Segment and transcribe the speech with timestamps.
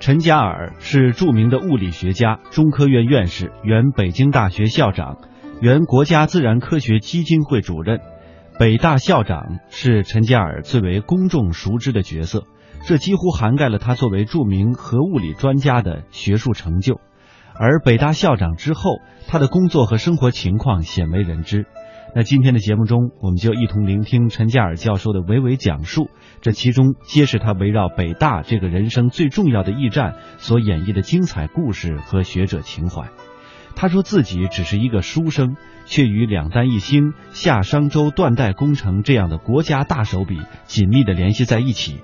[0.00, 5.18] 陈嘉尔是著名的物理学家、中科院院士、原北京大学校长、
[5.60, 8.00] 原国家自然科学基金会主任。
[8.58, 12.44] 北大校长是陈嘉尔最为公众熟知的角色，
[12.86, 16.98] 这几乎涵盖了他作为著名核物理专家的学术成就。
[17.54, 21.66] 而北大校长之后，他的工作和生活情况鲜为人知。
[22.12, 33.10] 那今天的节目中，我们就一同聆听陈嘉尔教授的娓娓讲述，这其中皆是他围绕北大这个人生最重要的驿站所演绎的精彩故事和学者情怀。
[33.76, 42.00] 他说自己只是一个书生，却与两弹一星、夏商周断代工程这样的国家大手笔紧密地联系在一起。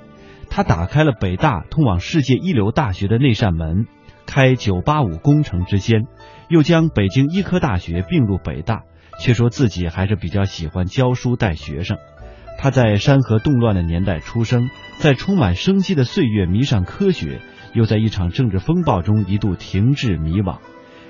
[0.48, 3.86] 他打开了北大通往世界一流大学的那扇门，
[4.24, 6.06] 开985工程之先，
[6.48, 8.82] 又将北京医科大学并入北大。
[9.18, 11.96] 却说自己还是比较喜欢教书带学生。
[12.58, 17.40] 他在山河动乱的年代出生，在充满生机的岁月迷上科学，
[17.72, 20.58] 又在一场政治风暴中一度停滞迷惘。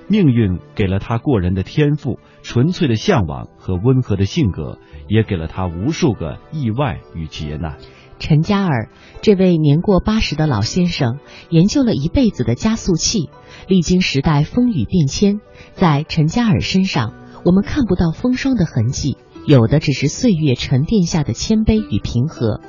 [0.08, 4.78] 命运给了他过人的天赋、纯粹的向往和温和的性格，
[5.08, 7.78] 也给了他无数个意外与劫难。
[8.18, 8.88] 陈嘉尔
[9.22, 11.18] 这位年过八十的老先生，
[11.50, 13.30] 研究了一辈子的加速器，
[13.68, 15.40] 历经时代风雨变迁，
[15.74, 17.12] 在陈嘉尔身上。
[17.44, 22.60] 我们看不到风霜的痕迹，有的只是岁月沉淀下的谦卑与平和。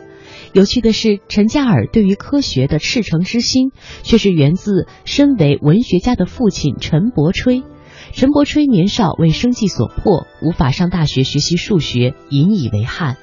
[0.53, 3.71] 有趣的是，陈嘉尔对于科学的赤诚之心，
[4.03, 7.63] 却是源自身为文学家的父亲陈伯吹。
[8.11, 13.17] 陈伯吹年少为生计所迫，无法上大学学习数学，引以为憾。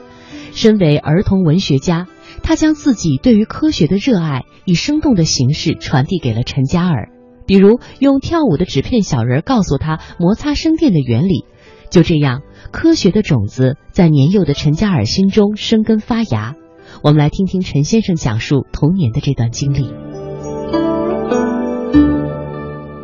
[0.53, 2.07] 身为儿童文学家，
[2.45, 7.09] 他将自己对于科学的热爱以生动的形式传递给了陈嘉尔。
[7.47, 11.47] 比如用跳舞的纸片小人告诉他摩擦生电的原理，
[11.91, 16.55] 就这样，科学的种子在年幼的陈嘉尔心中生根发芽。
[17.03, 19.89] 我们来听听陈先生讲述童年的这段经历。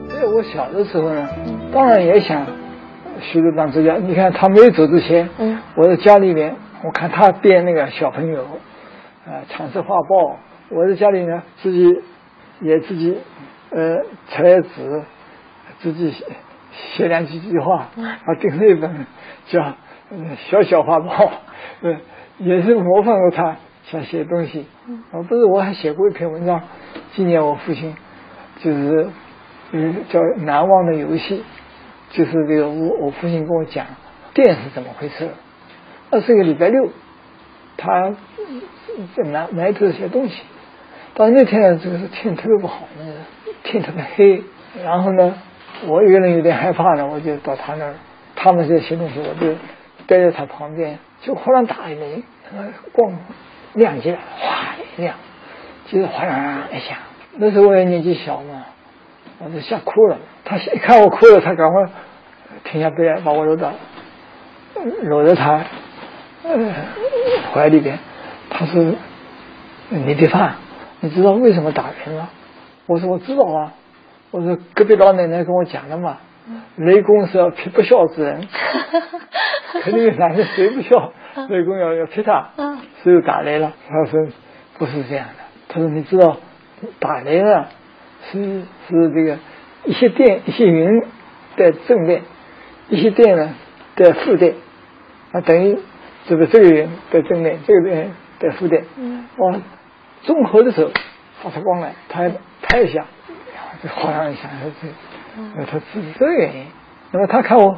[0.08, 1.28] 在我小的时候呢，
[1.72, 2.46] 当然也想
[3.20, 3.96] 学着当作家。
[3.96, 8.46] 你看他没有走之前，嗯，我在家里面，我看他编那个小朋友，
[9.30, 10.36] 啊，彩色画报，
[10.70, 12.02] 我在家里呢自己
[12.60, 13.18] 也自己。
[13.72, 15.04] 呃，裁纸，
[15.78, 16.24] 自己写
[16.72, 19.06] 写两几句话，啊，订了一本
[19.46, 19.60] 叫
[20.50, 21.06] 《小小画报》，
[21.82, 21.96] 呃，
[22.38, 24.66] 也是模仿着他想写东西。
[25.12, 26.62] 啊，不是，我还写过一篇文章，
[27.12, 27.94] 纪念我父亲，
[28.58, 29.08] 就是
[29.70, 31.44] 嗯叫《难忘的游戏》，
[32.16, 33.86] 就是这个我我父亲跟我讲
[34.34, 35.28] 电是怎么回事。
[36.10, 36.88] 那是个礼拜六，
[37.80, 38.14] 他
[39.16, 40.42] 在埋埋头写东西，
[41.14, 43.12] 到那天呢，这个是天特别不好，那个。
[43.62, 44.42] 天特别黑，
[44.82, 45.34] 然后呢，
[45.86, 47.94] 我一个人有点害怕呢，我就到他那儿，
[48.34, 49.52] 他们在写东西，我就
[50.06, 53.12] 待在他旁边，就忽然打一雷，那个光
[53.74, 55.14] 亮起来，哗一亮，
[55.88, 56.96] 就是哗啦啦一下。
[57.36, 58.64] 那时候我也年纪小嘛，
[59.40, 60.18] 我就吓哭了。
[60.42, 61.84] 他一看我哭了，他赶快
[62.64, 63.74] 停下背来，把我搂到，
[65.02, 65.64] 搂着他
[67.52, 67.98] 怀里边。
[68.50, 68.94] 他说
[69.90, 70.56] ：“你的饭，
[71.00, 72.28] 你知道为什么打人吗？”
[72.86, 73.72] 我说我知道啊，
[74.32, 76.18] 我说隔壁老奶奶跟我讲的嘛，
[76.76, 78.48] 雷公是要劈不孝之人，
[79.82, 81.12] 肯定男人谁不孝，
[81.48, 82.50] 雷公要要劈他，
[83.02, 83.72] 所以打雷了。
[83.88, 84.26] 他说
[84.78, 86.38] 不是这样的，他说你知道
[86.98, 87.68] 打雷了
[88.32, 89.38] 是是这个
[89.84, 91.04] 一些电一些云
[91.56, 92.22] 带正电，
[92.88, 93.54] 一些电呢
[93.94, 94.54] 带负电，
[95.32, 95.78] 啊等于
[96.30, 98.86] 这个这个云带正电，这个电带负电，
[99.36, 99.54] 哇，
[100.22, 100.90] 综合的时候
[101.42, 102.32] 发出光来，拍。
[102.62, 103.04] 拍一下，
[103.82, 104.48] 就晃上一下，
[104.80, 104.88] 这，
[105.56, 106.66] 呃，他自己这个原因。
[107.10, 107.76] 那么他看我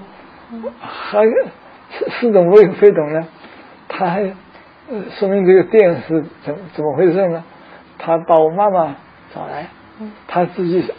[0.80, 3.26] 还似似懂非懂呢，
[3.88, 4.34] 他还
[5.18, 7.42] 说明这个电是怎怎么回事呢？
[7.98, 8.96] 他把我妈妈
[9.34, 9.68] 找来，
[10.26, 10.92] 他自己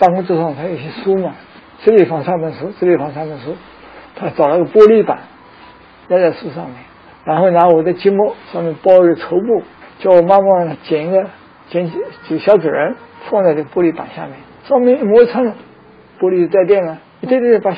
[0.00, 1.34] 办公桌上他有些书嘛，
[1.84, 3.54] 这里放三本书，这里放三本书，
[4.16, 5.20] 他找了个玻璃板
[6.08, 6.76] 压在书上面，
[7.24, 9.62] 然后拿我的积木上面包一个绸布，
[9.98, 11.26] 叫我妈妈剪一个
[11.68, 11.90] 剪
[12.28, 12.96] 几小纸人。
[13.30, 14.32] 放在这玻璃板下面，
[14.64, 17.70] 上面一摩擦，玻璃带电了，一带电把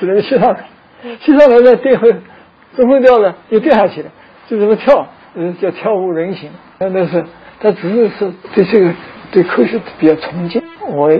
[0.00, 0.64] 纸人吸上来，
[1.20, 2.12] 吸上来呢电会
[2.74, 4.10] 中分掉了，又掉下去了，
[4.48, 5.06] 就这么跳，
[5.36, 6.50] 嗯，叫跳舞人形。
[6.80, 7.24] 那是
[7.60, 8.92] 他只是是对这个
[9.30, 10.60] 对科学比较崇敬。
[10.88, 11.12] 我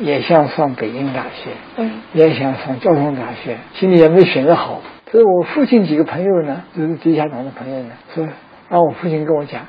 [0.00, 4.82] 也想上北京大学，嗯，也想上交通大学，心里也没选择好。
[5.14, 8.28] 可是我父亲几个朋友呢，就是地下党的朋友呢，说
[8.68, 9.68] 让我父亲跟我讲，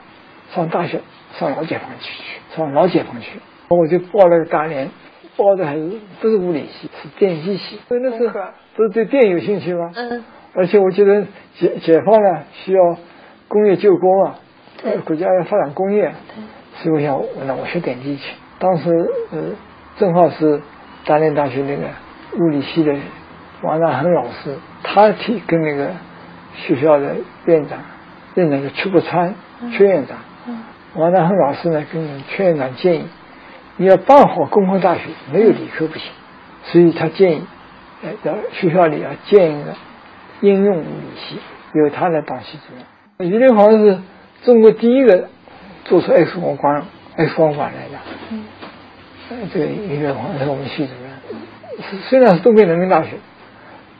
[0.49, 1.01] 上大学
[1.33, 2.57] 上老解放区去。
[2.57, 3.39] 上老解放区，
[3.69, 4.89] 我就报了个大连，
[5.37, 5.87] 报的还是
[6.19, 7.79] 不是物理系，是电机系。
[7.87, 8.33] 所以那时候
[8.75, 9.91] 不是对电有兴趣吗？
[9.93, 10.23] 嗯。
[10.55, 11.27] 而且我觉得
[11.59, 12.97] 解解放呢需要
[13.47, 14.39] 工业救工啊，
[15.05, 16.11] 国家要发展工业，
[16.77, 18.33] 所以我想那我学电机去。
[18.57, 18.89] 当时
[19.31, 19.39] 呃
[19.97, 20.59] 正好是
[21.05, 21.83] 大连大学那个
[22.43, 22.95] 物理系的
[23.65, 25.91] 王大恒老师，他提跟那个
[26.55, 27.15] 学校的
[27.45, 27.79] 院长，
[28.35, 29.33] 院长叫邱国川，
[29.75, 30.17] 邱院长。
[30.93, 33.05] 王大恒老师呢跟邱院长建议，
[33.77, 35.01] 你要办好工科大学，
[35.33, 36.09] 没有理科不行，
[36.63, 37.41] 所以他建议，
[38.03, 39.73] 呃，在学校里要建一个
[40.41, 41.37] 应用物理系，
[41.73, 43.29] 由他来当系主任。
[43.29, 43.99] 于连煌是
[44.43, 45.27] 中国第一个
[45.83, 46.83] 做出 X 光管
[47.17, 47.97] X 光管来的，
[48.31, 48.45] 嗯，
[49.53, 53.17] 这个于连煌是我们系主任，虽然是东北人民大学，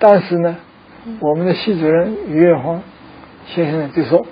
[0.07, 0.55] 但是呢，
[1.19, 2.83] 我们的系主任于月芳
[3.47, 4.23] 先生就说，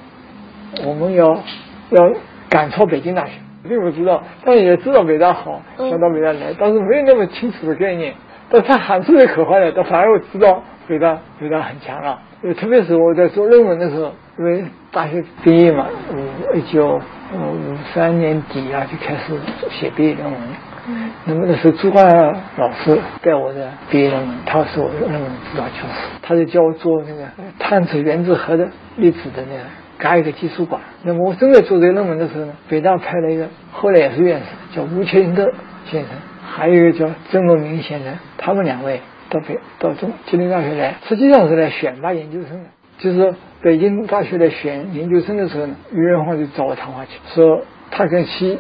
[0.86, 1.42] 我们要
[1.90, 2.14] 要。
[2.50, 3.32] 赶超北京大学，
[3.68, 8.14] 并不知道，但也知道北大好，想到北大来，但是没有那么清楚的概念。
[8.52, 12.20] 但他喊出来口号来，他反而我知道北大北大很强了。
[12.56, 17.02] 特别是我在做论文的时候，因为大学毕业嘛，嗯一九
[17.34, 19.40] 五三年底啊就开始
[19.70, 20.42] 写毕业论文。
[20.88, 21.12] 嗯。
[21.26, 25.22] 那么那时候朱光亚老师带我的毕业论文，他是我的论文
[25.52, 27.26] 指导教师，他就教我做那个
[27.60, 29.64] 探测原子核的粒子的那个。
[30.00, 30.82] 伽一个技术馆。
[31.04, 35.50] 那么我正在做这个论文的时候呢，北大派了一个，后来也是院士，叫吴清德
[35.86, 36.10] 先生，
[36.46, 42.70] 还有一个叫曾国明先生，他们两位到北到中吉林大学来，实际上是来选拔研究生的。
[42.98, 43.34] 就是
[43.64, 48.60] 北京大学来选研究生的时候呢，于仁煌就找我谈话去，说他跟习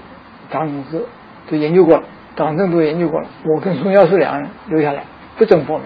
[0.49, 1.05] 党同志
[1.51, 2.03] 都研究过了，
[2.35, 5.03] 党政都研究过了，我跟宋教授两人留下来
[5.37, 5.85] 不准报名。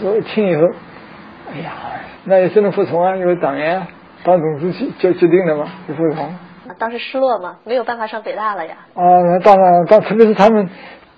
[0.00, 0.62] 说一听以后，
[1.52, 1.72] 哎呀，
[2.24, 3.82] 那也只能服从啊，因为党员。
[4.24, 6.32] 当总书记就决定了嘛，就服从。
[6.78, 7.56] 当时失落嘛？
[7.64, 8.76] 没有办法上北大了呀。
[8.94, 10.68] 啊，那当然，当特别是他们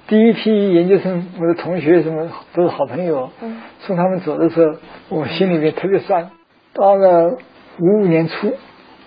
[0.07, 3.29] 第一批研究生，我的同学什么都是好朋友。
[3.43, 3.61] 嗯。
[3.81, 6.31] 送他们走的时候，我心里面特别酸。
[6.75, 7.39] 到了
[7.79, 8.53] 五五年初，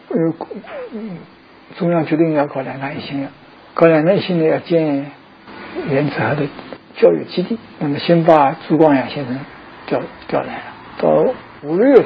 [0.09, 0.17] 呃，
[1.77, 3.29] 中央决定要搞两弹一星了，
[3.73, 5.11] 搞两弹一星呢要建
[5.89, 6.47] 原子核的
[6.95, 7.59] 教育基地。
[7.79, 9.37] 那么先把朱光亚先生
[9.85, 10.63] 调调来了。
[10.99, 11.09] 到
[11.63, 12.05] 五六月份，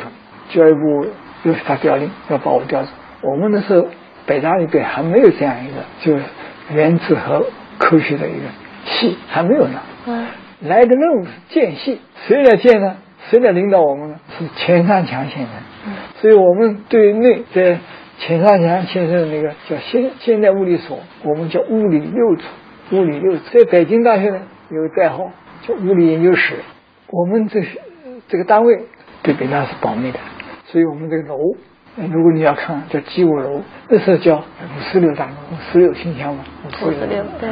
[0.50, 1.12] 教育部。
[1.44, 2.90] 又是他调令要把我调走。
[3.24, 3.88] 我们那时候
[4.28, 6.24] 北大里边还没有这样一个，就是
[6.72, 7.48] 原子核
[7.80, 8.46] 科学的一个
[8.86, 9.82] 系还没有呢。
[10.06, 10.28] 嗯。
[10.60, 12.98] 来的任务是建系，谁来建呢？
[13.30, 14.20] 谁来领导我们呢？
[14.38, 15.50] 是钱三强先生。
[15.88, 15.94] 嗯。
[16.16, 17.80] 所以我们对内在
[18.20, 22.44] 钱三强先生的那个叫现现代物理所，我们叫物理六处。
[22.92, 25.32] 物理六处在北京大学呢有个代号
[25.62, 26.56] 叫物理研究室。
[27.08, 27.64] 我们这
[28.28, 28.86] 这个单位
[29.24, 30.20] 对北大是保密的。
[30.66, 31.38] 所以我们这个楼，
[31.96, 37.50] 如果你要看，叫 G 五楼，那时候叫五四六大楼，五四六信箱嘛，五四六对。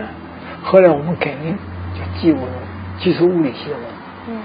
[0.61, 1.57] 后来我们改名
[1.93, 2.51] 叫 G 五楼，
[2.99, 3.83] 基础物理系的楼。
[4.29, 4.41] 嗯。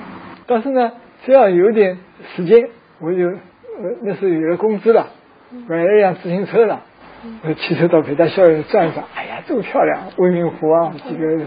[0.46, 0.92] 但是呢，
[1.24, 1.98] 只要有点
[2.36, 2.68] 时间，
[3.00, 3.38] 我就呃
[4.02, 5.08] 那时候有了工资了，
[5.68, 6.82] 买了一辆自行车了，
[7.42, 11.46] 我骑车到北大校园转转，哎呀，这么漂亮，未名湖啊，几个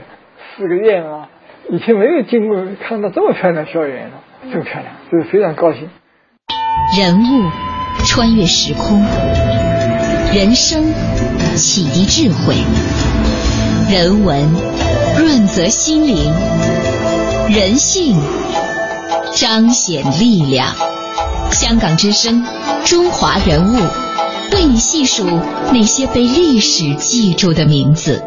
[0.55, 1.29] 四个院啊，
[1.69, 5.89] 以前没有经过看到这么漂亮的校园了，这么漂亮，就是非常高兴。
[6.97, 7.49] 人物
[8.05, 8.99] 穿越时空，
[10.33, 10.85] 人生
[11.55, 12.55] 启迪智慧，
[13.91, 14.39] 人文
[15.19, 16.31] 润泽心灵，
[17.49, 18.15] 人性
[19.39, 20.73] 彰显力量。
[21.51, 22.43] 香港之声，
[22.83, 23.75] 中华人物，
[24.51, 25.27] 为你细数
[25.71, 28.23] 那些被历史记住的名字。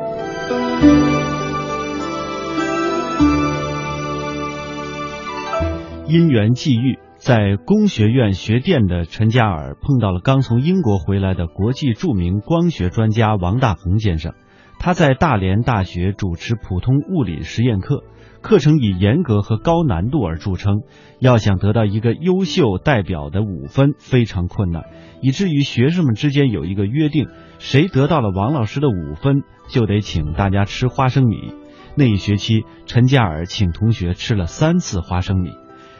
[6.07, 7.01] 因缘际遇。
[7.19, 14.33] 在工学院学电的陈嘉尔碰到了刚从英国回来的国际著名光学专家王大珩先生。
[14.79, 18.05] 他在大连大学主持普通物理实验课，
[18.43, 20.83] 课程以严格和高难度而著称。
[21.19, 24.85] 要想得到一个优秀代表的五分非常困难，
[25.21, 27.29] 以至于学生们之间有一个约定：
[27.59, 31.53] 谁得到了王老师的五分，就得请大家吃花生米。
[31.95, 35.51] 那一学期，陈嘉尔请同学吃了三次花生米。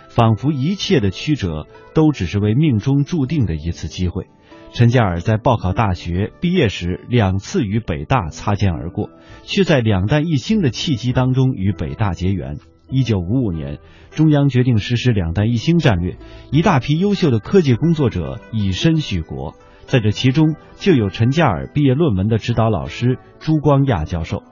[0.09, 4.27] 仿佛一切的曲折都只是为命中注定的一次机会。
[4.73, 9.11] 陈嘉尔在报考大学毕业时两次与北大擦肩而过，
[9.43, 12.59] 却在两弹一星的契机当中与北大结缘。
[12.89, 13.79] 一九五五年，
[14.11, 16.17] 中央决定实施两弹一星战略，
[16.53, 19.55] 一大批优秀的科技工作者以身许国，
[19.87, 24.45] 在这其中就有陈嘉尔毕业论文的指导老师朱光亚教授。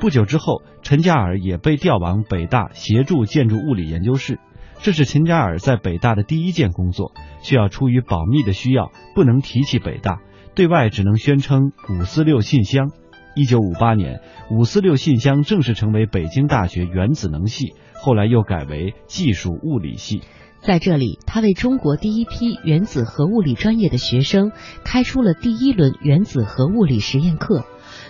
[0.00, 4.38] 不久之后，陈嘉尔也被调往北大协助建筑物理研究室。
[4.82, 10.20] 这是陈嘉尔在北大的第一件工作，需要出于保密的需要，不能提起北大，
[10.56, 12.90] 对外只能宣称五四六信箱。
[13.36, 14.20] 一九五八年，
[14.50, 20.22] 五四六信箱正式成为北京大学原子能系，后来又改为技术物理系。
[20.60, 24.50] 在这里，他为中国第一批原子核物理专业的学生
[24.84, 27.64] 开出了第一轮原子核物理实验课。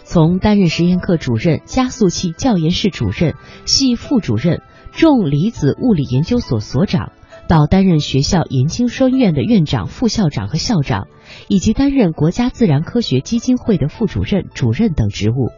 [0.05, 3.35] 从担任实验课主任、加速器教研室主任、
[3.67, 7.12] 系副主任、重离子物理研究所所长，
[7.49, 11.08] 到担任学校研究生院的院长、副校长和校长，
[11.49, 15.50] 以及担任国家自然科学基金会的副主任、主任等职务。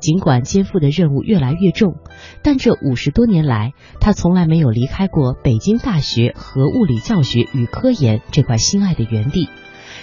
[0.00, 1.96] 尽管肩负的任务越来越重，
[2.42, 9.48] 但这五十多年来，他从来没有离开过北京大学核物理教学与科研这块心爱的园地。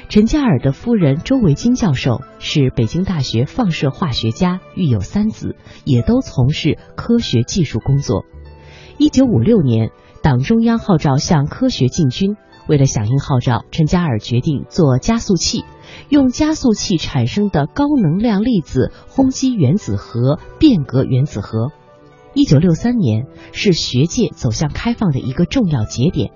[0.07, 8.23] 陈嘉尔的夫人周维金教授是北京大学放射化学家，育有三子，也都从事科学技术工作。
[8.97, 9.91] 一九五六年，
[10.23, 15.65] 党中央号召向科学进军，为了响应号召，陈嘉尔决定做加速器。
[16.07, 21.73] 用加速器产生的高能量粒子轰击原子核，变革原子核。
[22.33, 26.31] 一九六三年是学界走向开放的一个重要节点。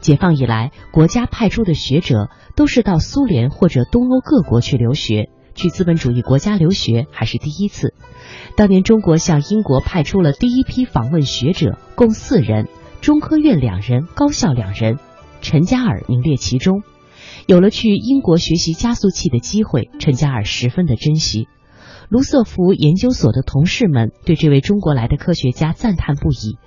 [0.00, 7.94] 解放以来，国家派出的学者都是到苏联或者东欧各国去留学，去资本主义国家留学还是第一次。
[8.56, 12.68] 当年中国向英国派出了第一批访问学者，共四人，
[13.00, 14.98] 中科院两人，高校两人，
[15.40, 16.82] 陈嘉尔名列其中。
[17.46, 21.48] 有了去英国学习加速器的机会，陈嘉尔十分的珍惜。
[22.08, 26.58] 卢瑟福研究所的同事们对这位中国来的科学家赞叹不已，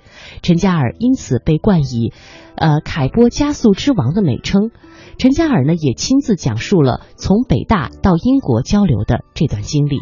[0.42, 2.12] 陈嘉尔因此被冠以
[2.56, 4.70] “呃凯波加速之王”的美称。
[5.18, 9.98] 陈嘉尔呢也亲自讲述了从北大到英国交流的这段经历。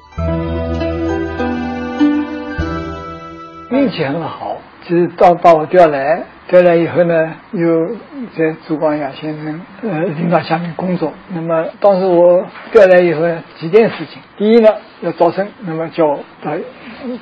[3.70, 6.24] 运气很好，是到把我调来。
[6.48, 7.96] 调来以后呢，又
[8.36, 11.12] 在朱光亚先生呃领导下面工作。
[11.34, 14.22] 那么当时我调来以后呢，几件事情。
[14.38, 14.68] 第一呢，
[15.00, 16.06] 要招生，那么叫
[16.44, 16.52] 到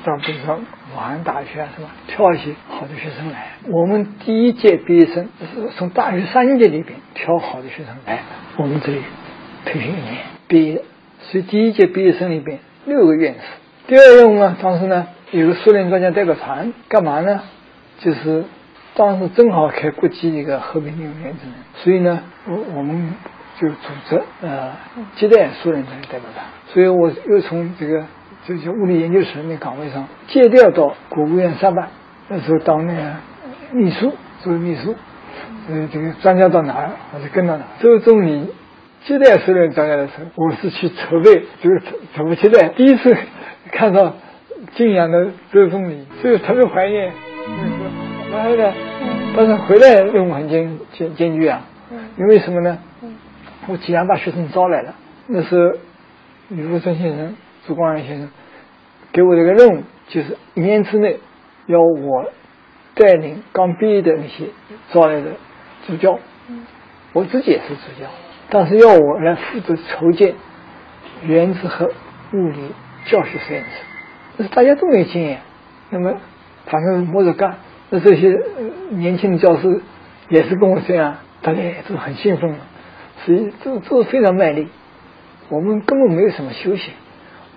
[0.03, 3.53] 到比如说武汉大学啊什么，挑一些好的学生来。
[3.67, 8.19] 我们第一届毕业生是从大学三年级里边挑好的学生来
[8.57, 9.01] 我们这里
[9.65, 10.17] 培训一年
[10.47, 10.83] 毕业。
[11.21, 13.39] 所以第一届毕业生里边六个院士。
[13.87, 17.41] 第二任务呢，当时呢有个苏联专家代表团，干嘛呢？
[17.99, 18.43] 就是。
[18.97, 23.13] 当时正好开国际一个和平领原子能，所以呢，我我们
[23.59, 23.75] 就组
[24.07, 24.71] 织呃
[25.17, 28.05] 接待苏联的代表团，所以我又从这个
[28.47, 31.89] 这些物理研究室那岗位上借调到国务院上班，
[32.29, 33.15] 那时候当那个
[33.73, 34.95] 秘书，作为秘书，
[35.67, 37.67] 呃，这个专家到哪儿我就跟到哪儿。
[37.81, 38.47] 周总理
[39.03, 41.81] 接待苏联专家的时候，我是去筹备，就是
[42.15, 42.69] 怎么接待。
[42.69, 43.13] 第一次
[43.73, 44.13] 看到
[44.75, 47.11] 敬仰的周总理，所以特别怀念。
[48.35, 48.73] 然后呢，
[49.35, 51.61] 但是回来任务很艰艰艰巨啊，
[52.17, 52.77] 因为什么呢？
[53.67, 54.93] 我既然把学生招来了，
[55.27, 55.79] 那时候
[56.49, 58.29] 吕福春先生、朱光亚先生
[59.13, 61.19] 给我这个任务，就是一年之内
[61.65, 62.29] 要我
[62.93, 64.49] 带领刚毕业的那些
[64.91, 65.31] 招来的
[65.87, 66.19] 助教，
[67.13, 68.09] 我自己也是助教，
[68.49, 70.35] 但是要我来负责筹建
[71.23, 72.73] 原子核物理
[73.05, 73.69] 教学实验室，
[74.37, 75.39] 这是大家都没经验，
[75.89, 76.17] 那么
[76.65, 77.55] 反正摸着干。
[77.99, 78.39] 这些
[78.91, 79.81] 年轻的教师
[80.29, 82.55] 也是跟我这样，大家也是很兴奋，
[83.25, 84.69] 所以都都非常卖力。
[85.49, 86.91] 我们根本没有什么休息。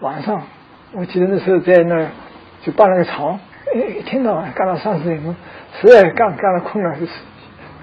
[0.01, 0.43] 晚上，
[0.93, 2.09] 我记得那时候在那儿
[2.63, 3.41] 就搭了个床，
[3.75, 5.35] 一天到晚干到三四点钟，
[5.81, 7.07] 实在干干了困了，就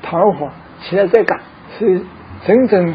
[0.02, 1.40] 躺一会儿，起来再干。
[1.78, 2.02] 所以
[2.46, 2.94] 整整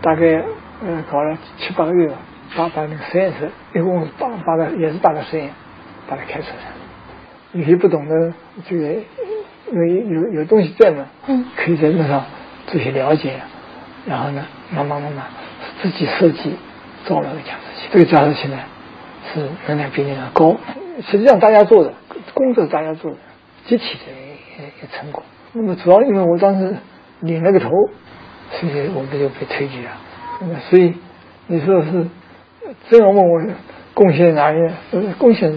[0.00, 0.44] 大概
[0.86, 2.14] 呃搞了七八个月吧，
[2.56, 5.50] 把把那个实验室一共八八个也是八个实验，
[6.08, 6.81] 把它开出来。
[7.52, 8.34] 有些不懂的，
[8.68, 8.88] 这个
[9.70, 12.24] 因为有有东西在嘛，嗯，可以在路上
[12.66, 13.40] 做些了解，
[14.06, 15.26] 然后呢，慢慢慢慢
[15.82, 16.56] 自己设计
[17.04, 17.88] 造了个加速器。
[17.92, 18.58] 这个加速器呢，
[19.32, 20.56] 是能量比例的高，
[21.10, 21.92] 实际上大家做的
[22.32, 23.18] 工作，大家做的
[23.66, 23.98] 集体
[24.56, 25.22] 的成果。
[25.52, 26.76] 那么主要因为我当时
[27.20, 27.70] 领了个头，
[28.52, 29.90] 所以我们就被推举了。
[30.40, 30.94] 那么所以
[31.48, 32.08] 你说是
[32.88, 33.42] 真要问我
[33.92, 34.58] 贡献哪里，
[35.18, 35.52] 贡献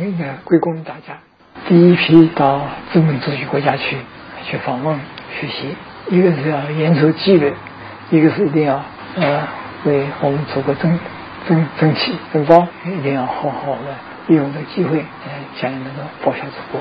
[0.00, 1.18] 应该归功于大家。
[1.70, 3.94] 第一批到资本主义国家去
[4.42, 4.98] 去访问
[5.38, 5.76] 学习，
[6.08, 7.54] 一个是要严守纪律，
[8.10, 8.82] 一个是一定要
[9.14, 9.46] 呃
[9.84, 10.98] 为我们祖国争
[11.48, 13.94] 争争气争光，一定要好好的
[14.26, 16.80] 利用这个机会，呃，将来能够报效祖国。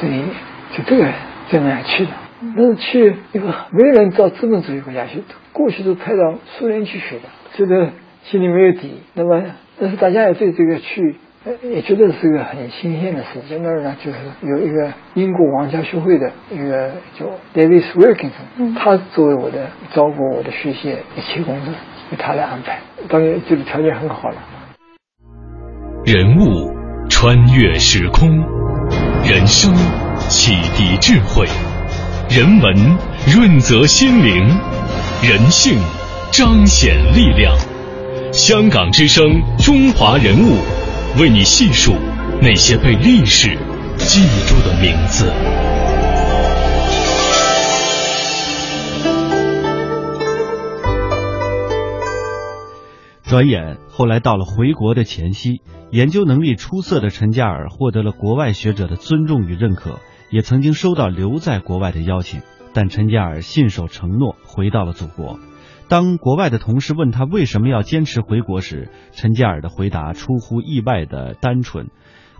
[0.00, 0.24] 所以
[0.72, 1.08] 就这个
[1.48, 2.10] 这样去的，
[2.56, 5.22] 但是去一个没有人到资本主义国家去，
[5.52, 7.90] 过去都派到苏联去学的，这个
[8.24, 9.00] 心里没有底。
[9.14, 9.44] 那么，
[9.78, 11.14] 但是大家也对这个去。
[11.62, 13.40] 也觉得是个很新鲜的事。
[13.50, 21.74] 在那儿呢，就是有一个英国皇家学会的一个叫 David Wilkinson，他作为我的照顾我的学习一切工作，
[22.10, 24.36] 由他来安排，当然这个条件很好了。
[26.06, 26.72] 人物
[27.10, 28.28] 穿越时空，
[29.28, 29.74] 人生
[30.28, 31.46] 启迪智慧，
[32.30, 32.74] 人文
[33.26, 34.48] 润泽心灵，
[35.22, 35.78] 人性
[36.32, 37.54] 彰显力量。
[38.32, 39.22] 香港之声，
[39.58, 40.73] 中华人物。
[41.16, 41.92] 为你细数
[42.42, 43.56] 那些被历史
[43.98, 45.32] 记住的名字。
[53.22, 55.60] 转眼，后来到了回国的前夕，
[55.92, 62.42] 研究能力出色的陈嘉尔获得了国外学者的尊重与认可，也曾经收到留在国外的邀请。
[62.72, 65.38] 但陈嘉尔信守承诺，回到了祖国。
[65.94, 71.86] 当国外的同事问他为什么要坚持回国时，陈嘉尔的回答出乎意外的单纯：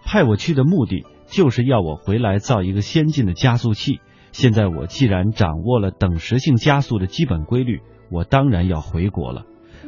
[0.04, 4.00] 派我去的目的就是要我回来造一个先进的加速器。
[4.32, 7.80] 现在我既然掌握了等时性加速的基本规律，
[8.10, 9.44] 我当然要回国了。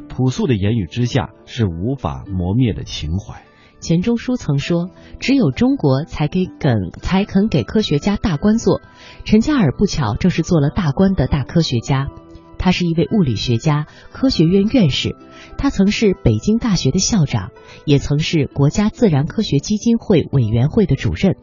[0.08, 3.42] 朴素的言语之下是无法磨灭的情怀。
[3.80, 8.80] 钱钟书曾说：“只有中国才给肯才肯给科学家大官做。”
[9.26, 12.06] 陈嘉尔不巧正是做了大官的大科学家。
[12.66, 15.14] 他是一位物理学家、科学院院士，
[15.56, 17.52] 他曾是北京大学的校长，
[17.84, 21.36] 也曾是国家自然科学基金会委员会的主任。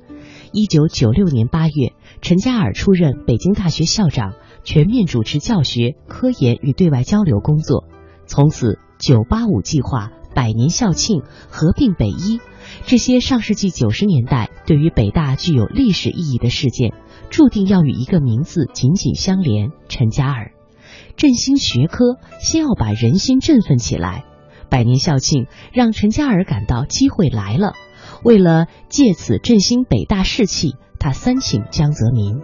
[0.51, 4.33] 一九九六年八月，陈嘉尔出任北京大学校长，
[4.65, 7.85] 全面主持教学、科研与对外交流工作。
[8.25, 12.41] 从此，九八五计划、百年校庆、合并北医，
[12.85, 16.93] 这些上世纪九十年代对于北大具有历史意义的事件，
[17.29, 20.52] 注定要与一个名字紧紧相连——陈嘉尔。
[21.15, 24.23] 振兴学科，先要把人心振奋起来。
[24.69, 27.73] 百年校庆让陈嘉尔感到机会来了。
[28.23, 32.41] 为了借此振兴北大士气，他三请江泽民。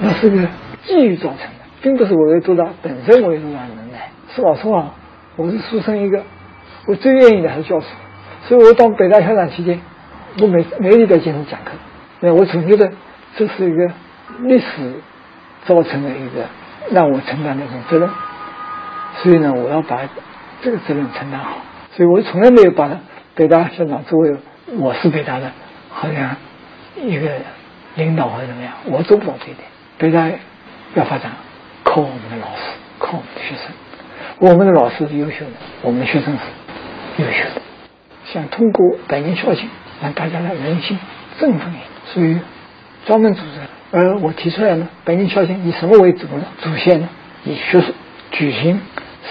[0.00, 0.48] 那是个
[0.86, 1.62] 机遇造成的。
[1.82, 4.10] 并不是我有多大本身我有多大能耐。
[4.34, 4.94] 说老实话，
[5.36, 6.22] 我是书生一个，
[6.86, 7.86] 我最愿意的还是教书。
[8.46, 9.80] 所以我当北大校长期间，
[10.40, 11.72] 我每每礼拜进行讲课。
[12.20, 12.92] 那我总觉得
[13.36, 13.92] 这是一个
[14.42, 15.00] 历史
[15.66, 16.46] 造成了一个
[16.90, 18.10] 让我承担的一种责任。
[19.22, 20.08] 所以呢，我要把
[20.62, 21.58] 这个责任承担好。
[21.96, 22.90] 所以我从来没有把
[23.34, 24.36] 北大校长作为
[24.78, 25.52] 我是北大的，
[25.90, 26.36] 好像
[26.96, 27.30] 一个
[27.94, 29.68] 领导或者怎么样，我做不到这一点。
[29.98, 30.30] 北大
[30.94, 31.32] 要发展。
[31.84, 32.62] 靠我们的老师，
[32.98, 33.66] 靠我们的学生。
[34.38, 37.60] 我们的老师是优秀的，我们的学生是优秀的。
[38.24, 39.68] 想通过百年校庆，
[40.00, 40.98] 让大家的人心
[41.38, 41.74] 振奋，
[42.06, 42.38] 所以
[43.04, 43.60] 专门组织。
[43.92, 46.44] 而我提出来呢，百年校庆以什么为主呢？
[46.62, 47.08] 主线呢？
[47.44, 47.92] 以学术
[48.30, 48.80] 举行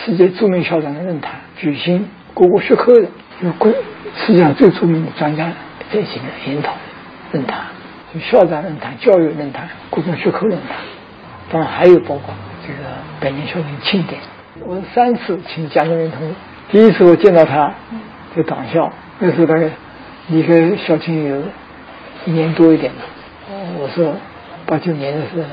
[0.05, 3.07] 世界著名校长的论坛，举行各个学科的
[3.41, 3.73] 有关
[4.15, 5.51] 世界上最著名的专家
[5.91, 6.73] 在一起的研讨
[7.31, 7.65] 论坛，
[8.13, 10.77] 就校长论坛、教育论坛、各种学科论坛，
[11.51, 12.33] 当然还有包括。
[12.63, 14.21] 这个百年校庆庆典，
[14.63, 16.35] 我三次请蒋泽民同志。
[16.69, 17.73] 第一次我见到他，
[18.35, 19.71] 在党校，那时候大概
[20.27, 21.41] 离开校庆有
[22.25, 22.99] 一年多一点了。
[23.79, 24.13] 我说
[24.65, 25.47] 八九年的时候，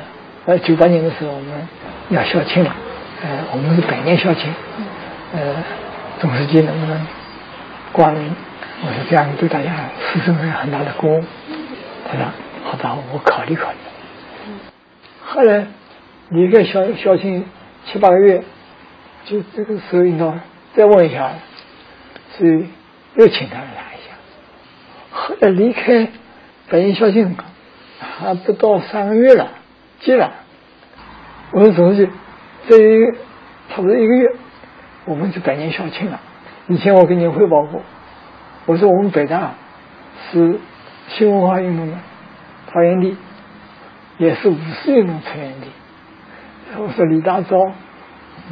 [0.47, 1.69] 呃九八年的时候我们
[2.11, 2.75] 要校庆了，
[3.23, 4.53] 呃我们是百年校庆，
[5.35, 5.65] 呃
[6.21, 7.07] 总书记能不能
[7.93, 8.35] 光临？
[8.83, 11.25] 我说这样对大家师生有很大的鼓舞。
[12.11, 12.25] 他说
[12.65, 13.77] 好的，我考虑考虑。
[15.25, 15.67] 后来。
[16.31, 17.47] 离开校校庆
[17.87, 18.43] 七八个月，
[19.25, 20.41] 就这个时候应该
[20.75, 21.31] 再问一下，
[22.37, 22.67] 所以
[23.15, 24.13] 又请他来一下。
[25.11, 26.09] 后来离开
[26.69, 27.35] 百年校庆
[27.99, 29.49] 还不到三个月了，
[30.01, 30.33] 接了。
[31.51, 32.11] 我说总书记，
[32.69, 32.77] 这
[33.71, 34.29] 差不多一个月，
[35.07, 36.21] 我们就百年校庆了。
[36.69, 37.83] 以前我跟您汇报过，
[38.67, 39.55] 我说我们北大
[40.31, 40.61] 是
[41.09, 41.95] 新文化运动的
[42.73, 43.17] 发源地，
[44.19, 45.69] 也是五四运动成源地。
[46.77, 47.73] 我说李大钊、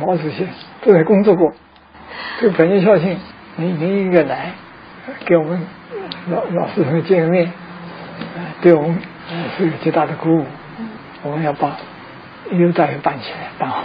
[0.00, 0.48] 毛主席
[0.80, 1.52] 都在工作过，
[2.40, 3.18] 这个百年校庆，
[3.56, 4.52] 您您应该来，
[5.26, 5.66] 给我们
[6.30, 7.52] 老老师们见个面，
[8.62, 8.98] 对我们
[9.56, 10.46] 是有极大的鼓舞。
[11.22, 11.76] 我们要把
[12.50, 13.82] 一流大学办起来，办好。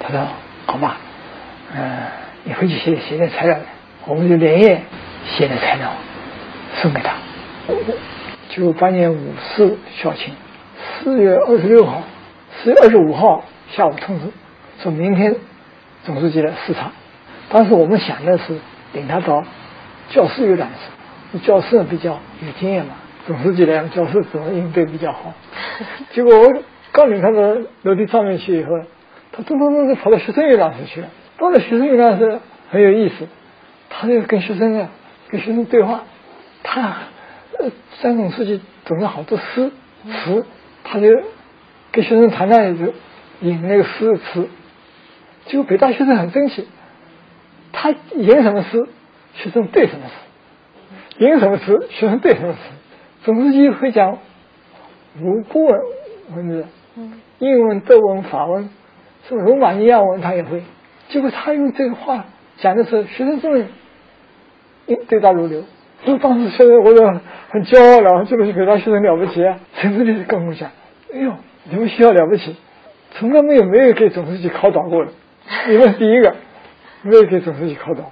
[0.00, 0.26] 他说
[0.66, 0.96] 好吧，
[1.74, 1.98] 嗯，
[2.44, 3.64] 你回去写写点材料来，
[4.06, 4.82] 我们就连夜
[5.26, 5.90] 写点材料
[6.76, 7.14] 送给他。
[8.48, 10.34] 九八年五四校庆，
[11.02, 12.02] 四月二十六号。
[12.60, 14.26] 四月二十五号下午通知，
[14.82, 15.36] 说明天
[16.04, 16.90] 总书记来视察。
[17.50, 18.58] 当时我们想的是
[18.92, 19.44] 领他到
[20.10, 20.68] 教室游览
[21.32, 22.94] 室，教室比较有经验嘛。
[23.28, 25.34] 总书记来教室怎么应对比较好？
[26.10, 26.62] 结果我
[26.92, 28.70] 刚领他到楼梯上面去以后，
[29.30, 31.08] 他咚咚咚就跑到学生游览室去了。
[31.36, 33.28] 到了学生游览室很有意思，
[33.90, 34.88] 他就跟学生啊，
[35.28, 36.04] 跟学生对话。
[36.62, 36.96] 他
[37.58, 39.70] 呃，三总书记总了好多诗
[40.24, 40.46] 词，
[40.82, 41.06] 他就。
[41.90, 42.92] 跟学生谈谈也就
[43.40, 44.46] 引那个诗词，
[45.46, 46.68] 结果北大学生很争气，
[47.72, 48.86] 他引什么诗，
[49.32, 52.58] 学生对什么诗；引什么诗，学生对什么词。
[53.28, 54.16] 总书记会讲
[55.20, 55.82] 五国文
[56.34, 56.66] 文字，
[57.40, 58.70] 英文、德文、法文，
[59.28, 60.62] 是罗马尼亚文他也会。
[61.10, 62.24] 结果他用这个话
[62.56, 63.66] 讲的时候，学生真的
[65.10, 65.62] 对答如流。
[66.06, 69.58] 所以当时现在我就很骄傲了，这个是北大学生了不起啊！
[69.74, 70.70] 陈志立跟我讲
[71.12, 72.56] ：“哎呦，你们学校了不起，
[73.10, 75.12] 从来没有没有给总书记考倒过的，
[75.68, 76.34] 你们第一个
[77.02, 78.10] 没有给总书记考倒，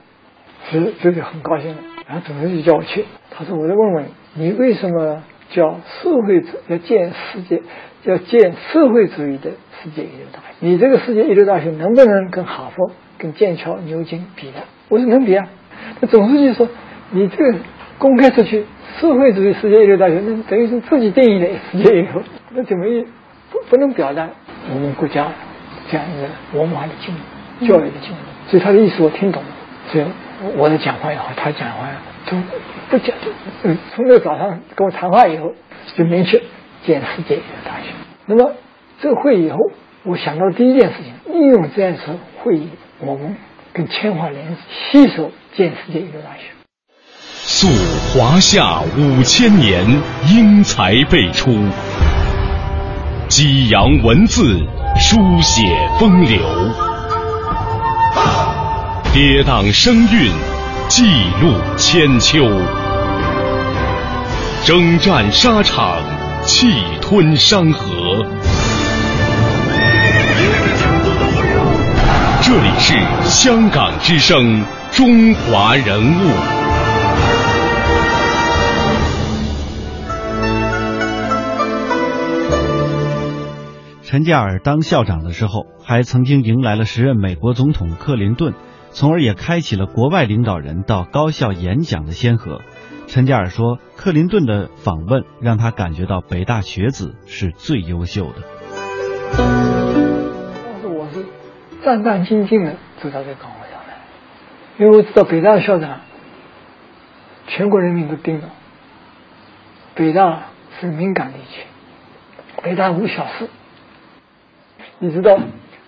[0.65, 1.79] 所以这就很高兴了。
[2.07, 4.05] 然后总书记叫我去，他说：“我再问问
[4.37, 7.63] 你，为什么叫社会主要建世界，
[8.05, 9.51] 要建社会主义的
[9.83, 10.55] 世界一流大学？
[10.61, 14.57] 你这个世界一流大学能不能跟哈佛、跟剑桥、牛津比呢？”
[14.89, 15.49] 我说：“能比啊。”
[16.01, 16.69] 那总书记说
[17.11, 17.59] ：“你这个。”
[17.99, 18.67] 公开出去，
[19.01, 22.85] 社会主义世界一流大学，那等于是自己定义的世界一流，那怎么
[23.51, 24.29] 不不能表达
[24.71, 25.29] 我们国家
[25.91, 28.51] 这样一个文化的进步、教育的进步？
[28.51, 29.49] 所以他的意思我听懂了。
[29.91, 30.05] 所以
[30.59, 32.37] 我的讲话也好，他讲话也好都
[32.91, 33.17] 不讲。
[33.63, 35.53] 嗯从那早上跟我谈话以后，
[35.97, 36.43] 就明确
[36.85, 37.89] 建世界一流大学。
[38.27, 38.53] 那么
[39.01, 39.57] 这个会以后，
[40.05, 42.03] 我想到第一件事情，利用这样一次
[42.43, 42.69] 会议，
[43.01, 43.37] 我们
[43.73, 44.57] 跟清华联
[44.91, 46.51] 携手建世界一流大学。
[47.49, 47.69] 溯
[48.13, 49.85] 华夏五千年，
[50.35, 51.53] 英才辈出；
[53.29, 54.59] 激扬文字，
[54.99, 55.63] 书写
[55.99, 56.41] 风流；
[59.13, 60.33] 跌宕声韵，
[60.89, 61.03] 记
[61.43, 62.45] 录千秋；
[64.65, 66.01] 征战沙场，
[66.45, 66.69] 气
[67.03, 68.25] 吞山河。
[72.41, 72.95] 这里是
[73.25, 76.31] 香港之声，中华人物。
[84.03, 88.55] 陈加尔当校长的时候，还曾经迎来了时任美国总统克林顿，
[88.99, 92.63] 从而也开启了国外领导人到高校演讲的先河。
[93.07, 98.37] 陈加尔说，克林顿的访问让他感觉到北大学子是最优秀的。
[99.37, 101.27] 当时我是
[101.85, 103.99] 战战兢兢的走到这个岗位上来，
[104.79, 106.01] 因为我知道北大的校长，
[107.49, 108.49] 全国人民都盯着，
[109.95, 110.47] 北大
[110.81, 111.67] 是敏感地区，
[112.63, 113.51] 北大无小事。
[115.01, 115.39] 你知道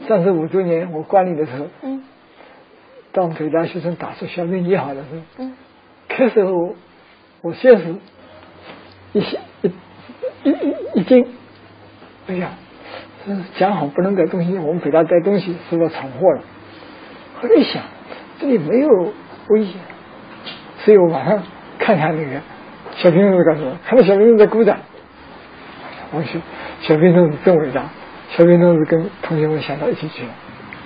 [0.06, 2.04] 三十五周年我观礼的时候，嗯，
[3.18, 5.56] 当北大学生打出“小兵你好”的时候，嗯，
[6.06, 6.76] 开始我
[7.42, 7.96] 我先是
[9.12, 9.72] 一想一
[10.44, 11.26] 一一一惊，
[12.28, 12.50] 哎呀，
[13.56, 16.42] 讲好不能带东西，我们北大带东西是不是闯祸了。
[17.40, 17.82] 后来一想，
[18.38, 18.88] 这里没有
[19.48, 19.74] 危险，
[20.84, 21.42] 所以我马上
[21.80, 22.40] 看看那个
[22.98, 24.78] 小平同志干什么，看到小平同志在鼓掌，
[26.12, 26.40] 我说
[26.82, 27.88] 小平同志真伟大。
[28.36, 30.30] 小平同志跟同学们想到一起去了，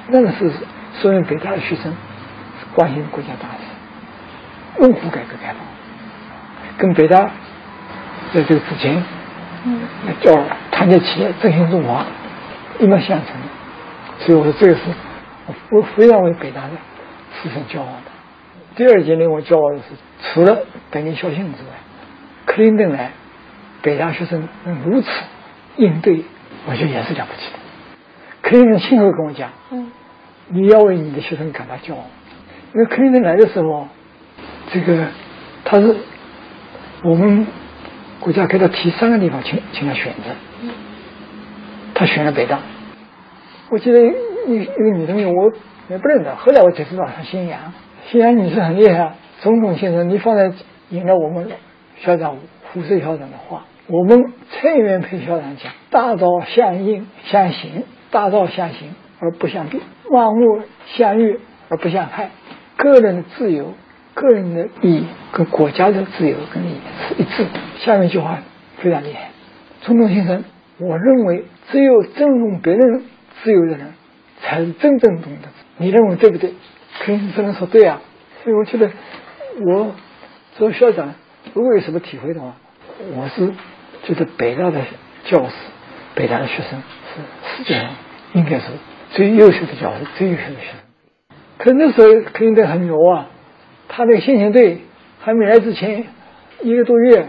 [0.09, 0.51] 那个是
[0.95, 1.93] 所有北大的学生
[2.75, 5.59] 关心国家大事，拥护改革开放，
[6.79, 7.31] 跟北大
[8.33, 9.03] 在这个之前，
[9.65, 9.81] 嗯，
[10.21, 10.35] 叫
[10.71, 12.07] 团结企业振兴中华
[12.79, 14.81] 一脉相承的，所以我说这个是
[15.71, 16.71] 我非常为北大的
[17.43, 18.11] 师生骄傲的。
[18.75, 19.85] 第二件令我骄傲的是，
[20.33, 21.69] 除了百年校庆之外，
[22.47, 23.13] 克林顿来，
[23.83, 25.09] 北大学生能如此
[25.77, 26.25] 应对。
[26.65, 27.59] 我觉得也是了不起的。
[28.41, 29.91] 克林顿亲口跟我讲：“嗯，
[30.49, 32.07] 你要为你的学生感到骄傲。
[32.75, 33.87] 因为克林顿来的时候，
[34.73, 35.07] 这个
[35.65, 35.97] 他是
[37.05, 37.47] 我们
[38.21, 40.31] 国家给他提三个地方，请请他选择。
[41.95, 42.61] 他选了北大。
[43.69, 45.53] 我记得一一个女同学，我
[45.89, 47.73] 也不认得，后来我才知道她姓杨。
[48.11, 50.53] 姓杨女士很厉害，总统先生，你放在
[50.91, 51.51] 引了我们
[52.01, 52.39] 校长
[52.73, 53.65] 胡适校长的话。
[53.89, 59.79] 我们蔡元培校长讲：“大道相应相行，大道相行而不相避；
[60.11, 62.31] 万物相遇而不相害。
[62.83, 63.75] 个人的自由、
[64.15, 66.77] 个人的利益跟国家的自由跟利益
[67.09, 68.41] 是一致的。”下面一句话
[68.79, 69.31] 非常厉害。
[69.83, 70.45] 冲动先生，
[70.79, 73.05] 我认为只有尊重别人
[73.43, 73.95] 自由的人，
[74.41, 75.49] 才是真正懂得。
[75.77, 76.55] 你认为对不对？
[77.01, 78.01] 肯定只能说对啊。
[78.43, 78.91] 所以我觉得，
[79.61, 79.95] 我
[80.57, 81.15] 做校长，
[81.55, 82.57] 如果有什么体会的话，
[83.15, 83.53] 我是。
[84.05, 84.81] 觉得北大的
[85.27, 85.55] 教师，
[86.17, 86.83] 北大的学生
[87.15, 87.91] 是世界上
[88.33, 88.65] 应该是
[89.13, 90.92] 最优秀的教师，最优秀的学生。
[91.63, 93.29] 可那时候肯定得很牛啊！
[93.87, 94.81] 他那个先遣队
[95.21, 96.07] 还没来之前
[96.61, 97.29] 一个多月，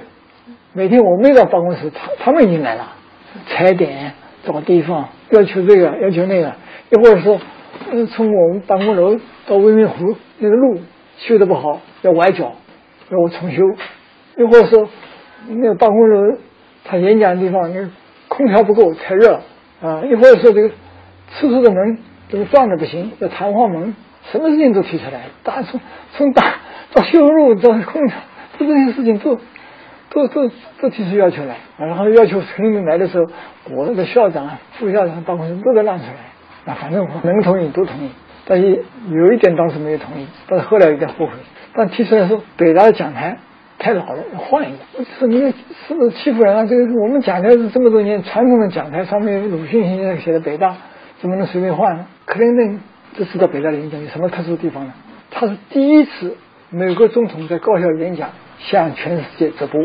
[0.73, 2.93] 每天我没到办公室，他他们已经来了，
[3.45, 6.51] 踩点找地方，要求这个要求那个，
[6.89, 7.39] 一会儿说，
[7.91, 10.79] 嗯，从我们办公楼到未名湖那个路
[11.19, 12.53] 修的不好，要崴脚，
[13.11, 13.61] 要我重修，
[14.35, 14.89] 一会儿说
[15.47, 16.37] 那个办公楼。
[16.85, 17.87] 他演讲的地方，那
[18.29, 19.41] 空调不够，太热
[19.79, 20.01] 啊！
[20.03, 20.69] 一会儿说这个
[21.29, 23.95] 厕所的门这个放着不行，要弹簧门，
[24.33, 25.25] 什么事情都提出来。
[25.43, 25.79] 大从
[26.17, 26.55] 从大
[26.91, 28.17] 到修路到空调，
[28.57, 29.39] 这些事情都
[30.09, 30.49] 都都
[30.81, 31.57] 都提出要求来。
[31.77, 33.25] 然后要求陈立来的时候，
[33.69, 36.33] 我那个校长、副校长办公室都得让出来。
[36.65, 38.09] 那反正我能同意都同意。
[38.45, 41.33] 但是有一点当时没有同意，但是后来有点后悔。
[41.75, 43.37] 但提出来说，北大的讲台
[43.77, 45.05] 太老了，要换一个。
[45.19, 45.53] 说你
[45.87, 46.65] 是不是欺负人啊？
[46.65, 50.75] 这个我们讲台是这么多年传统的讲台，上面鲁迅先生写的北大，
[51.19, 52.07] 怎么能随便换呢？
[52.25, 52.79] 克林顿
[53.15, 54.93] 这次到北大的演讲有什么特殊的地方呢？
[55.31, 56.37] 他是第一次
[56.69, 59.81] 美国总统在高校演讲向全世界直播，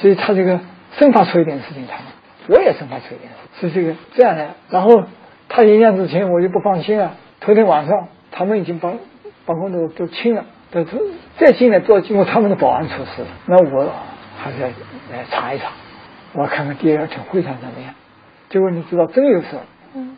[0.00, 0.60] 所以他这个
[0.98, 2.06] 生发出一点事情，他们
[2.48, 4.54] 我也生发出一点事，是这个这样的。
[4.70, 5.04] 然后
[5.48, 7.14] 他演讲之前，我就不放心啊。
[7.40, 8.90] 头天晚上，他们已经把
[9.44, 10.90] 办公室都清了，但是
[11.38, 13.24] 再进来都要经过他们的保安措施。
[13.46, 13.92] 那我
[14.38, 15.70] 还是要来查一查，
[16.34, 17.94] 我看看第二天会场怎么样。
[18.50, 19.46] 结果你知道，真有事。
[19.94, 20.16] 嗯。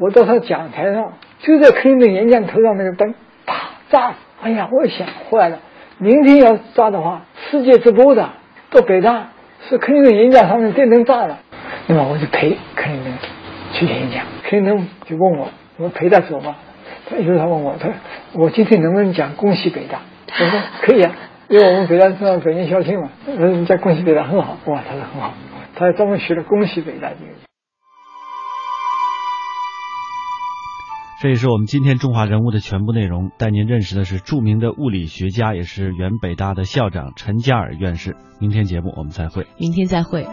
[0.00, 3.14] 我到他讲台上，就在克林顿演讲头上那个灯，
[3.46, 4.16] 啪炸了！
[4.42, 5.58] 哎呀，我想坏了，
[5.98, 8.28] 明天要炸的话，世界直播的
[8.70, 9.28] 到北大，
[9.68, 11.38] 是克林顿演讲上面电灯炸了。
[11.86, 13.14] 那么我就陪克林顿
[13.72, 16.56] 去演讲，克林顿就问我，我陪他走吗？
[17.08, 17.88] 他有时候他问我，他
[18.34, 20.00] 我今天能不能讲恭喜北大？
[20.28, 21.12] 我说可以啊，
[21.48, 24.58] 因为我们北大是北京校庆嘛，人家恭喜北大很好。
[24.66, 25.32] 哇，他说很好，
[25.74, 27.45] 他还专门学了恭喜北大这个。
[31.26, 33.32] 这也是我们今天中华人物的全部内容。
[33.36, 38.14] 带您认识的是著名的物理学家，也是原北大的校长陈嘉尔院士。
[38.38, 39.44] 明天节目我们再会。
[39.58, 40.24] 明天再会。